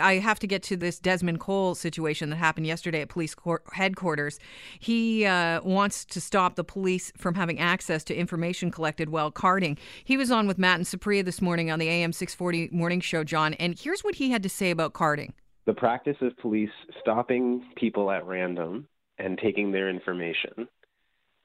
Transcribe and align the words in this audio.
I 0.00 0.18
have 0.18 0.38
to 0.40 0.46
get 0.46 0.62
to 0.64 0.76
this 0.76 0.98
Desmond 0.98 1.40
Cole 1.40 1.74
situation 1.74 2.30
that 2.30 2.36
happened 2.36 2.66
yesterday 2.66 3.02
at 3.02 3.08
police 3.08 3.34
headquarters. 3.72 4.38
He 4.78 5.24
uh, 5.24 5.62
wants 5.62 6.04
to 6.06 6.20
stop 6.20 6.56
the 6.56 6.64
police 6.64 7.12
from 7.16 7.34
having 7.34 7.58
access 7.58 8.04
to 8.04 8.14
information 8.14 8.70
collected 8.70 9.10
while 9.10 9.30
carding. 9.30 9.78
He 10.04 10.16
was 10.16 10.30
on 10.30 10.46
with 10.46 10.58
Matt 10.58 10.76
and 10.76 10.86
Supriya 10.86 11.24
this 11.24 11.40
morning 11.40 11.70
on 11.70 11.78
the 11.78 11.88
AM 11.88 12.12
640 12.12 12.70
morning 12.72 13.00
show, 13.00 13.24
John, 13.24 13.54
and 13.54 13.78
here's 13.78 14.02
what 14.02 14.16
he 14.16 14.30
had 14.30 14.42
to 14.42 14.48
say 14.48 14.70
about 14.70 14.92
carding. 14.92 15.32
The 15.66 15.74
practice 15.74 16.16
of 16.20 16.36
police 16.38 16.70
stopping 17.00 17.64
people 17.76 18.10
at 18.10 18.24
random 18.24 18.86
and 19.18 19.38
taking 19.38 19.72
their 19.72 19.90
information 19.90 20.68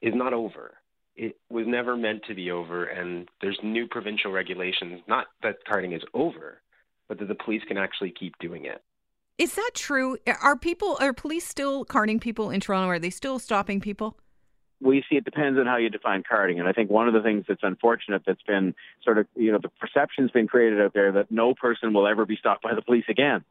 is 0.01 0.13
not 0.15 0.33
over. 0.33 0.75
It 1.15 1.37
was 1.49 1.65
never 1.67 1.97
meant 1.97 2.23
to 2.27 2.35
be 2.35 2.51
over, 2.51 2.85
and 2.85 3.27
there's 3.41 3.59
new 3.63 3.87
provincial 3.87 4.31
regulations, 4.31 5.01
not 5.07 5.27
that 5.43 5.57
carding 5.67 5.93
is 5.93 6.01
over, 6.13 6.61
but 7.11 7.19
that 7.19 7.27
the 7.27 7.35
police 7.35 7.61
can 7.67 7.77
actually 7.77 8.09
keep 8.09 8.39
doing 8.39 8.63
it. 8.63 8.81
Is 9.37 9.55
that 9.55 9.71
true? 9.73 10.17
Are 10.41 10.55
people, 10.55 10.97
are 11.01 11.11
police 11.11 11.45
still 11.45 11.83
carding 11.83 12.21
people 12.21 12.49
in 12.51 12.61
Toronto? 12.61 12.87
Are 12.87 12.99
they 12.99 13.09
still 13.09 13.37
stopping 13.37 13.81
people? 13.81 14.17
Well, 14.79 14.93
you 14.93 15.01
see, 15.09 15.17
it 15.17 15.25
depends 15.25 15.59
on 15.59 15.65
how 15.65 15.75
you 15.75 15.89
define 15.89 16.23
carding. 16.23 16.61
And 16.61 16.69
I 16.69 16.71
think 16.71 16.89
one 16.89 17.09
of 17.09 17.13
the 17.13 17.21
things 17.21 17.43
that's 17.49 17.63
unfortunate 17.63 18.21
that's 18.25 18.41
been 18.43 18.73
sort 19.03 19.17
of, 19.17 19.27
you 19.35 19.51
know, 19.51 19.59
the 19.61 19.67
perception's 19.67 20.31
been 20.31 20.47
created 20.47 20.79
out 20.79 20.93
there 20.93 21.11
that 21.11 21.29
no 21.29 21.53
person 21.53 21.91
will 21.91 22.07
ever 22.07 22.25
be 22.25 22.37
stopped 22.37 22.63
by 22.63 22.73
the 22.73 22.81
police 22.81 23.03
again 23.09 23.43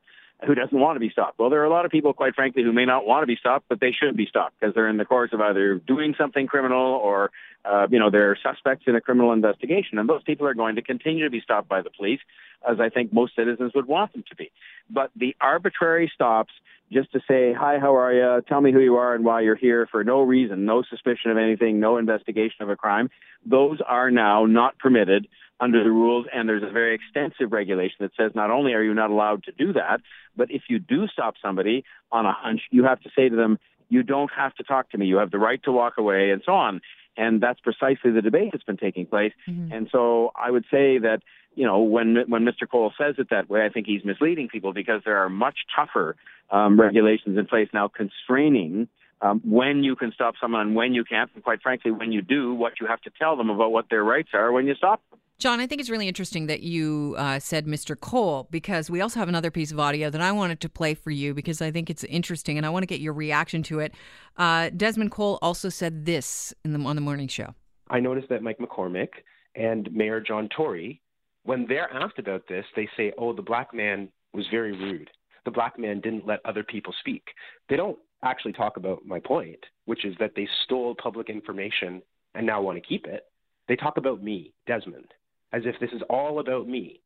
who 0.46 0.54
doesn't 0.54 0.78
want 0.78 0.96
to 0.96 1.00
be 1.00 1.10
stopped. 1.10 1.38
Well, 1.38 1.50
there 1.50 1.60
are 1.60 1.64
a 1.64 1.70
lot 1.70 1.84
of 1.84 1.90
people, 1.90 2.12
quite 2.12 2.34
frankly, 2.34 2.62
who 2.62 2.72
may 2.72 2.84
not 2.84 3.06
want 3.06 3.22
to 3.22 3.26
be 3.26 3.36
stopped, 3.36 3.66
but 3.68 3.80
they 3.80 3.92
should 3.92 4.16
be 4.16 4.26
stopped 4.26 4.58
because 4.58 4.74
they're 4.74 4.88
in 4.88 4.96
the 4.96 5.04
course 5.04 5.30
of 5.32 5.40
either 5.40 5.76
doing 5.76 6.14
something 6.16 6.46
criminal 6.46 6.94
or, 6.94 7.30
uh, 7.64 7.86
you 7.90 7.98
know, 7.98 8.10
they're 8.10 8.38
suspects 8.42 8.84
in 8.86 8.96
a 8.96 9.00
criminal 9.00 9.32
investigation. 9.32 9.98
And 9.98 10.08
those 10.08 10.22
people 10.22 10.46
are 10.46 10.54
going 10.54 10.76
to 10.76 10.82
continue 10.82 11.24
to 11.24 11.30
be 11.30 11.40
stopped 11.40 11.68
by 11.68 11.82
the 11.82 11.90
police, 11.90 12.20
as 12.68 12.80
I 12.80 12.88
think 12.88 13.12
most 13.12 13.36
citizens 13.36 13.72
would 13.74 13.86
want 13.86 14.12
them 14.12 14.24
to 14.30 14.36
be. 14.36 14.50
But 14.88 15.10
the 15.14 15.36
arbitrary 15.40 16.10
stops 16.14 16.52
just 16.92 17.12
to 17.12 17.20
say, 17.28 17.52
hi, 17.52 17.78
how 17.78 17.96
are 17.96 18.12
you? 18.12 18.42
Tell 18.48 18.60
me 18.60 18.72
who 18.72 18.80
you 18.80 18.96
are 18.96 19.14
and 19.14 19.24
why 19.24 19.42
you're 19.42 19.56
here 19.56 19.86
for 19.90 20.02
no 20.02 20.22
reason, 20.22 20.64
no 20.64 20.82
suspicion 20.82 21.30
of 21.30 21.36
anything, 21.36 21.78
no 21.78 21.98
investigation 21.98 22.62
of 22.62 22.70
a 22.70 22.76
crime. 22.76 23.10
Those 23.46 23.78
are 23.86 24.10
now 24.10 24.46
not 24.46 24.78
permitted 24.78 25.28
under 25.60 25.84
the 25.84 25.90
rules, 25.90 26.26
and 26.32 26.48
there's 26.48 26.62
a 26.62 26.70
very 26.70 26.94
extensive 26.94 27.52
regulation 27.52 27.96
that 28.00 28.12
says 28.16 28.32
not 28.34 28.50
only 28.50 28.72
are 28.72 28.82
you 28.82 28.94
not 28.94 29.10
allowed 29.10 29.44
to 29.44 29.52
do 29.52 29.74
that, 29.74 30.00
but 30.36 30.50
if 30.50 30.62
you 30.68 30.78
do 30.78 31.06
stop 31.06 31.34
somebody 31.42 31.84
on 32.10 32.24
a 32.24 32.32
hunch, 32.32 32.62
you 32.70 32.84
have 32.84 33.00
to 33.00 33.10
say 33.14 33.28
to 33.28 33.36
them, 33.36 33.58
you 33.88 34.02
don't 34.02 34.30
have 34.36 34.54
to 34.54 34.62
talk 34.62 34.90
to 34.90 34.98
me. 34.98 35.06
You 35.06 35.18
have 35.18 35.30
the 35.30 35.38
right 35.38 35.62
to 35.64 35.72
walk 35.72 35.94
away, 35.98 36.30
and 36.30 36.42
so 36.46 36.52
on. 36.52 36.80
And 37.16 37.42
that's 37.42 37.60
precisely 37.60 38.12
the 38.12 38.22
debate 38.22 38.50
that's 38.52 38.64
been 38.64 38.76
taking 38.76 39.04
place. 39.04 39.32
Mm-hmm. 39.48 39.72
And 39.72 39.88
so 39.92 40.30
I 40.34 40.50
would 40.50 40.64
say 40.70 40.98
that 40.98 41.18
you 41.54 41.66
know 41.66 41.80
when 41.80 42.16
when 42.28 42.44
Mr. 42.44 42.70
Cole 42.70 42.92
says 42.96 43.16
it 43.18 43.28
that 43.30 43.50
way, 43.50 43.64
I 43.64 43.68
think 43.68 43.86
he's 43.86 44.04
misleading 44.04 44.48
people 44.48 44.72
because 44.72 45.02
there 45.04 45.18
are 45.18 45.28
much 45.28 45.56
tougher 45.76 46.16
um, 46.50 46.80
regulations 46.80 47.36
in 47.36 47.46
place 47.46 47.68
now 47.74 47.88
constraining 47.88 48.88
um, 49.22 49.40
when 49.44 49.84
you 49.84 49.96
can 49.96 50.12
stop 50.12 50.34
someone 50.40 50.68
and 50.68 50.74
when 50.74 50.94
you 50.94 51.04
can't, 51.04 51.30
and 51.34 51.44
quite 51.44 51.60
frankly, 51.62 51.90
when 51.90 52.10
you 52.12 52.22
do, 52.22 52.54
what 52.54 52.74
you 52.80 52.86
have 52.86 53.00
to 53.02 53.10
tell 53.18 53.36
them 53.36 53.50
about 53.50 53.70
what 53.70 53.86
their 53.90 54.02
rights 54.02 54.30
are 54.32 54.50
when 54.50 54.66
you 54.66 54.74
stop 54.74 55.02
them. 55.10 55.19
John, 55.40 55.58
I 55.58 55.66
think 55.66 55.80
it's 55.80 55.88
really 55.88 56.06
interesting 56.06 56.48
that 56.48 56.62
you 56.62 57.14
uh, 57.16 57.38
said 57.38 57.64
Mr. 57.64 57.98
Cole 57.98 58.46
because 58.50 58.90
we 58.90 59.00
also 59.00 59.18
have 59.18 59.28
another 59.30 59.50
piece 59.50 59.72
of 59.72 59.80
audio 59.80 60.10
that 60.10 60.20
I 60.20 60.32
wanted 60.32 60.60
to 60.60 60.68
play 60.68 60.92
for 60.92 61.10
you 61.10 61.32
because 61.32 61.62
I 61.62 61.70
think 61.70 61.88
it's 61.88 62.04
interesting 62.04 62.58
and 62.58 62.66
I 62.66 62.68
want 62.68 62.82
to 62.82 62.86
get 62.86 63.00
your 63.00 63.14
reaction 63.14 63.62
to 63.62 63.78
it. 63.78 63.94
Uh, 64.36 64.68
Desmond 64.76 65.12
Cole 65.12 65.38
also 65.40 65.70
said 65.70 66.04
this 66.04 66.52
in 66.62 66.74
the, 66.74 66.86
on 66.86 66.94
the 66.94 67.00
morning 67.00 67.26
show. 67.26 67.54
I 67.88 68.00
noticed 68.00 68.28
that 68.28 68.42
Mike 68.42 68.58
McCormack 68.58 69.08
and 69.54 69.90
Mayor 69.94 70.20
John 70.20 70.46
Tory, 70.54 71.00
when 71.44 71.64
they're 71.66 71.90
asked 71.90 72.18
about 72.18 72.46
this, 72.46 72.66
they 72.76 72.86
say, 72.94 73.10
oh, 73.16 73.32
the 73.32 73.40
black 73.40 73.72
man 73.72 74.10
was 74.34 74.44
very 74.50 74.72
rude. 74.72 75.08
The 75.46 75.50
black 75.50 75.78
man 75.78 76.02
didn't 76.02 76.26
let 76.26 76.40
other 76.44 76.64
people 76.64 76.92
speak. 77.00 77.24
They 77.70 77.76
don't 77.76 77.96
actually 78.22 78.52
talk 78.52 78.76
about 78.76 79.06
my 79.06 79.20
point, 79.20 79.64
which 79.86 80.04
is 80.04 80.14
that 80.20 80.32
they 80.36 80.46
stole 80.64 80.94
public 81.02 81.30
information 81.30 82.02
and 82.34 82.46
now 82.46 82.60
want 82.60 82.76
to 82.76 82.86
keep 82.86 83.06
it. 83.06 83.22
They 83.68 83.76
talk 83.76 83.96
about 83.96 84.22
me, 84.22 84.52
Desmond 84.66 85.06
as 85.52 85.62
if 85.64 85.76
this 85.80 85.90
is 85.92 86.02
all 86.08 86.38
about 86.38 86.68
me. 86.68 87.00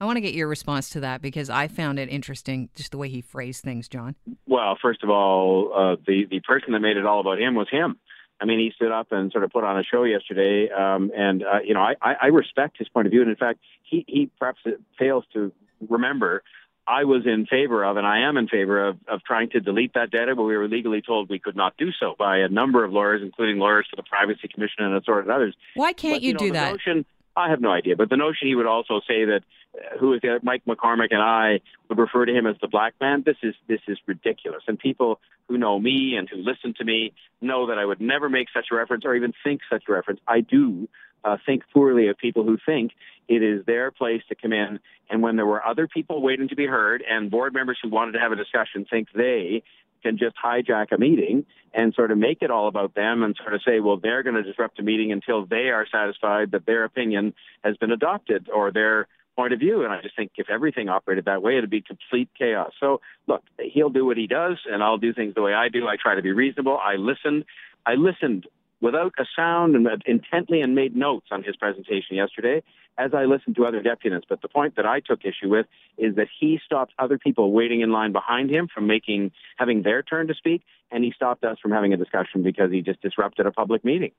I 0.00 0.06
want 0.06 0.16
to 0.16 0.22
get 0.22 0.32
your 0.32 0.48
response 0.48 0.88
to 0.90 1.00
that 1.00 1.20
because 1.20 1.50
I 1.50 1.68
found 1.68 1.98
it 1.98 2.08
interesting, 2.08 2.70
just 2.74 2.92
the 2.92 2.98
way 2.98 3.10
he 3.10 3.20
phrased 3.20 3.62
things, 3.62 3.86
John. 3.86 4.14
Well, 4.46 4.78
first 4.80 5.02
of 5.02 5.10
all, 5.10 5.72
uh, 5.74 5.96
the 6.06 6.24
the 6.30 6.40
person 6.40 6.72
that 6.72 6.80
made 6.80 6.96
it 6.96 7.04
all 7.04 7.20
about 7.20 7.38
him 7.38 7.54
was 7.54 7.68
him. 7.70 7.98
I 8.40 8.46
mean, 8.46 8.58
he 8.58 8.72
stood 8.74 8.90
up 8.90 9.08
and 9.12 9.30
sort 9.30 9.44
of 9.44 9.50
put 9.50 9.64
on 9.64 9.78
a 9.78 9.84
show 9.84 10.04
yesterday, 10.04 10.70
um, 10.70 11.10
and 11.14 11.42
uh, 11.42 11.58
you 11.62 11.74
know, 11.74 11.80
I, 11.80 11.94
I 12.00 12.26
respect 12.28 12.78
his 12.78 12.88
point 12.88 13.06
of 13.06 13.10
view, 13.10 13.20
and 13.20 13.28
in 13.28 13.36
fact, 13.36 13.58
he 13.82 14.04
he 14.08 14.30
perhaps 14.38 14.60
fails 14.98 15.24
to 15.34 15.52
remember 15.86 16.42
I 16.90 17.04
was 17.04 17.22
in 17.24 17.46
favor 17.46 17.84
of, 17.84 17.96
and 17.96 18.06
I 18.06 18.20
am 18.20 18.36
in 18.36 18.48
favor 18.48 18.88
of, 18.88 18.96
of 19.06 19.22
trying 19.22 19.50
to 19.50 19.60
delete 19.60 19.94
that 19.94 20.10
data, 20.10 20.34
but 20.34 20.42
we 20.42 20.56
were 20.56 20.66
legally 20.66 21.00
told 21.00 21.28
we 21.28 21.38
could 21.38 21.54
not 21.54 21.76
do 21.76 21.90
so 21.92 22.16
by 22.18 22.38
a 22.38 22.48
number 22.48 22.84
of 22.84 22.92
lawyers, 22.92 23.22
including 23.22 23.58
lawyers 23.58 23.86
for 23.88 23.96
the 23.96 24.02
Privacy 24.02 24.48
Commission 24.52 24.84
and 24.84 24.96
assorted 24.96 25.30
others. 25.30 25.54
Why 25.74 25.92
can't 25.92 26.16
but, 26.16 26.22
you, 26.22 26.28
you 26.28 26.32
know, 26.34 26.38
do 26.38 26.52
that? 26.52 26.72
Notion, 26.72 27.04
I 27.40 27.50
have 27.50 27.60
no 27.60 27.70
idea, 27.70 27.96
but 27.96 28.10
the 28.10 28.16
notion 28.16 28.48
he 28.48 28.54
would 28.54 28.66
also 28.66 29.00
say 29.06 29.24
that 29.24 29.40
uh, 29.74 29.98
who 29.98 30.12
is 30.12 30.20
there, 30.20 30.38
Mike 30.42 30.62
McCormack 30.66 31.08
and 31.10 31.22
I 31.22 31.60
would 31.88 31.98
refer 31.98 32.24
to 32.26 32.32
him 32.32 32.46
as 32.46 32.56
the 32.60 32.68
black 32.68 32.94
man. 33.00 33.22
This 33.24 33.36
is 33.42 33.54
this 33.68 33.80
is 33.88 33.98
ridiculous. 34.06 34.62
And 34.68 34.78
people 34.78 35.20
who 35.48 35.56
know 35.58 35.78
me 35.78 36.16
and 36.16 36.28
who 36.28 36.36
listen 36.36 36.74
to 36.78 36.84
me 36.84 37.12
know 37.40 37.66
that 37.68 37.78
I 37.78 37.84
would 37.84 38.00
never 38.00 38.28
make 38.28 38.48
such 38.54 38.66
a 38.70 38.74
reference 38.74 39.04
or 39.04 39.14
even 39.14 39.32
think 39.44 39.62
such 39.70 39.84
a 39.88 39.92
reference. 39.92 40.20
I 40.28 40.40
do 40.40 40.88
uh, 41.24 41.36
think 41.44 41.62
poorly 41.72 42.08
of 42.08 42.18
people 42.18 42.44
who 42.44 42.58
think 42.64 42.92
it 43.28 43.42
is 43.42 43.64
their 43.66 43.90
place 43.90 44.22
to 44.28 44.34
come 44.34 44.52
in. 44.52 44.80
And 45.08 45.22
when 45.22 45.36
there 45.36 45.46
were 45.46 45.64
other 45.64 45.86
people 45.86 46.22
waiting 46.22 46.48
to 46.48 46.56
be 46.56 46.66
heard 46.66 47.02
and 47.08 47.30
board 47.30 47.52
members 47.54 47.78
who 47.82 47.88
wanted 47.88 48.12
to 48.12 48.18
have 48.20 48.32
a 48.32 48.36
discussion 48.36 48.86
think 48.88 49.08
they 49.14 49.62
can 50.02 50.18
just 50.18 50.34
hijack 50.42 50.92
a 50.92 50.98
meeting 50.98 51.44
and 51.72 51.94
sort 51.94 52.10
of 52.10 52.18
make 52.18 52.38
it 52.42 52.50
all 52.50 52.68
about 52.68 52.94
them 52.94 53.22
and 53.22 53.36
sort 53.40 53.54
of 53.54 53.60
say, 53.66 53.80
well, 53.80 53.96
they're 53.96 54.22
going 54.22 54.36
to 54.36 54.42
disrupt 54.42 54.76
the 54.76 54.82
meeting 54.82 55.12
until 55.12 55.46
they 55.46 55.68
are 55.70 55.86
satisfied 55.90 56.50
that 56.50 56.66
their 56.66 56.84
opinion 56.84 57.34
has 57.62 57.76
been 57.76 57.92
adopted 57.92 58.48
or 58.48 58.72
their 58.72 59.06
point 59.36 59.52
of 59.52 59.60
view. 59.60 59.84
And 59.84 59.92
I 59.92 60.02
just 60.02 60.16
think 60.16 60.32
if 60.36 60.50
everything 60.50 60.88
operated 60.88 61.26
that 61.26 61.42
way, 61.42 61.56
it'd 61.56 61.70
be 61.70 61.80
complete 61.80 62.28
chaos. 62.36 62.72
So 62.80 63.00
look, 63.26 63.42
he'll 63.58 63.90
do 63.90 64.04
what 64.04 64.16
he 64.16 64.26
does, 64.26 64.58
and 64.70 64.82
I'll 64.82 64.98
do 64.98 65.12
things 65.12 65.34
the 65.34 65.42
way 65.42 65.54
I 65.54 65.68
do. 65.68 65.86
I 65.86 65.96
try 65.96 66.14
to 66.14 66.22
be 66.22 66.32
reasonable. 66.32 66.78
I 66.78 66.96
listened. 66.96 67.44
I 67.86 67.94
listened 67.94 68.46
without 68.80 69.12
a 69.18 69.24
sound 69.36 69.74
and 69.74 69.86
intently 70.06 70.60
and 70.60 70.74
made 70.74 70.96
notes 70.96 71.26
on 71.30 71.42
his 71.42 71.56
presentation 71.56 72.16
yesterday 72.16 72.62
as 72.98 73.12
I 73.14 73.24
listened 73.24 73.56
to 73.56 73.64
other 73.64 73.82
deputies. 73.82 74.22
But 74.28 74.42
the 74.42 74.48
point 74.48 74.76
that 74.76 74.86
I 74.86 75.00
took 75.00 75.20
issue 75.24 75.48
with 75.48 75.66
is 75.96 76.16
that 76.16 76.28
he 76.38 76.58
stopped 76.64 76.92
other 76.98 77.18
people 77.18 77.52
waiting 77.52 77.80
in 77.80 77.92
line 77.92 78.12
behind 78.12 78.50
him 78.50 78.68
from 78.72 78.86
making 78.86 79.32
having 79.56 79.82
their 79.82 80.02
turn 80.02 80.28
to 80.28 80.34
speak, 80.34 80.62
and 80.90 81.04
he 81.04 81.12
stopped 81.14 81.44
us 81.44 81.58
from 81.62 81.70
having 81.70 81.92
a 81.92 81.96
discussion 81.96 82.42
because 82.42 82.70
he 82.70 82.82
just 82.82 83.00
disrupted 83.00 83.46
a 83.46 83.52
public 83.52 83.84
meeting. 83.84 84.12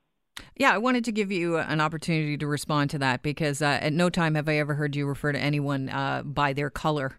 Yeah, 0.56 0.74
I 0.74 0.78
wanted 0.78 1.06
to 1.06 1.12
give 1.12 1.32
you 1.32 1.58
an 1.58 1.82
opportunity 1.82 2.38
to 2.38 2.48
respond 2.48 2.90
to 2.92 3.00
that 3.00 3.22
because 3.22 3.62
uh, 3.62 3.80
at 3.82 3.94
no 3.94 4.10
time 4.10 4.36
have 4.36 4.48
I 4.48 4.58
ever 4.58 4.74
heard 4.76 4.96
you 4.96 5.06
refer 5.06 5.32
to 5.32 5.40
anyone 5.40 5.90
uh, 5.90 6.24
by 6.24 6.54
their 6.54 6.70
color. 6.70 7.18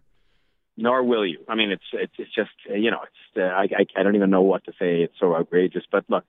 Nor 0.75 1.03
will 1.03 1.25
you. 1.25 1.39
I 1.47 1.55
mean, 1.55 1.69
it's 1.69 1.83
it's, 1.93 2.13
it's 2.17 2.33
just 2.33 2.49
you 2.67 2.89
know, 2.89 3.01
it's 3.03 3.37
uh, 3.37 3.41
I, 3.41 3.63
I 3.63 3.99
I 3.99 4.03
don't 4.03 4.15
even 4.15 4.31
know 4.31 4.41
what 4.41 4.63
to 4.65 4.71
say. 4.71 5.01
It's 5.01 5.13
so 5.19 5.35
outrageous. 5.35 5.83
But 5.91 6.03
look, 6.09 6.25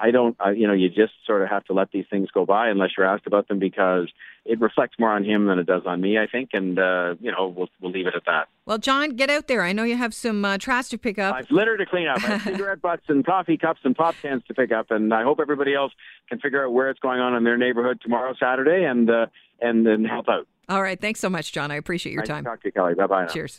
I 0.00 0.10
don't, 0.10 0.36
uh, 0.44 0.50
you 0.50 0.66
know, 0.66 0.72
you 0.72 0.88
just 0.88 1.12
sort 1.26 1.42
of 1.42 1.48
have 1.48 1.64
to 1.64 1.72
let 1.72 1.90
these 1.90 2.04
things 2.10 2.30
go 2.30 2.46
by 2.46 2.68
unless 2.68 2.90
you're 2.96 3.06
asked 3.06 3.26
about 3.26 3.48
them 3.48 3.58
because 3.58 4.08
it 4.44 4.60
reflects 4.60 4.98
more 4.98 5.10
on 5.10 5.24
him 5.24 5.46
than 5.46 5.58
it 5.58 5.66
does 5.66 5.82
on 5.86 6.00
me, 6.00 6.18
I 6.18 6.26
think. 6.26 6.50
And, 6.52 6.78
uh, 6.78 7.14
you 7.20 7.30
know, 7.30 7.48
we'll, 7.48 7.68
we'll 7.80 7.92
leave 7.92 8.06
it 8.06 8.14
at 8.14 8.24
that. 8.26 8.48
Well, 8.66 8.78
John, 8.78 9.10
get 9.10 9.30
out 9.30 9.46
there. 9.46 9.62
I 9.62 9.72
know 9.72 9.84
you 9.84 9.96
have 9.96 10.14
some 10.14 10.44
uh, 10.44 10.58
trash 10.58 10.88
to 10.88 10.98
pick 10.98 11.18
up. 11.18 11.34
I've 11.34 11.50
litter 11.50 11.76
to 11.76 11.86
clean 11.86 12.08
up. 12.08 12.22
I 12.24 12.36
have 12.36 12.42
cigarette 12.44 12.80
butts 12.80 13.04
and 13.08 13.24
coffee 13.24 13.56
cups 13.56 13.80
and 13.84 13.94
pop 13.94 14.14
cans 14.22 14.42
to 14.48 14.54
pick 14.54 14.72
up. 14.72 14.90
And 14.90 15.12
I 15.12 15.22
hope 15.22 15.38
everybody 15.40 15.74
else 15.74 15.92
can 16.28 16.38
figure 16.40 16.64
out 16.64 16.72
where 16.72 16.90
it's 16.90 17.00
going 17.00 17.20
on 17.20 17.34
in 17.34 17.44
their 17.44 17.58
neighborhood 17.58 18.00
tomorrow, 18.02 18.34
Saturday, 18.38 18.84
and, 18.84 19.10
uh, 19.10 19.26
and 19.60 19.86
then 19.86 20.04
help 20.04 20.28
out. 20.28 20.46
All 20.68 20.82
right. 20.82 21.00
Thanks 21.00 21.20
so 21.20 21.30
much, 21.30 21.52
John. 21.52 21.70
I 21.70 21.76
appreciate 21.76 22.12
your 22.12 22.22
nice 22.22 22.28
time. 22.28 22.44
talk 22.44 22.60
to 22.62 22.68
you, 22.68 22.72
Kelly. 22.72 22.94
Bye 22.94 23.06
bye. 23.06 23.26
Cheers. 23.26 23.56